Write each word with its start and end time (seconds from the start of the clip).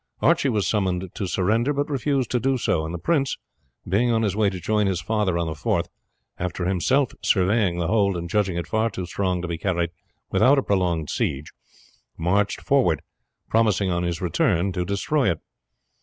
Archie 0.19 0.49
was 0.49 0.65
summoned 0.67 1.07
to 1.13 1.27
surrender, 1.27 1.73
but 1.73 1.87
refused 1.87 2.31
to 2.31 2.39
do 2.39 2.57
so; 2.57 2.85
and 2.87 2.91
the 2.91 2.97
prince, 2.97 3.37
being 3.87 4.09
on 4.11 4.23
his 4.23 4.35
way 4.35 4.49
to 4.49 4.59
join 4.59 4.87
his 4.87 4.99
father 4.99 5.37
on 5.37 5.45
the 5.45 5.53
Forth, 5.53 5.89
after 6.39 6.65
himself 6.65 7.11
surveying 7.21 7.77
the 7.77 7.85
hold, 7.85 8.17
and 8.17 8.27
judging 8.27 8.57
it 8.57 8.65
far 8.65 8.89
too 8.89 9.05
strong 9.05 9.43
to 9.43 9.47
be 9.47 9.59
carried 9.59 9.91
without 10.31 10.57
a 10.57 10.63
prolonged 10.63 11.11
siege, 11.11 11.51
marched 12.17 12.61
forward, 12.61 13.03
promising 13.47 13.91
on 13.91 14.01
his 14.01 14.21
return 14.21 14.71
to 14.71 14.83
destroy 14.83 15.29
it. 15.29 15.39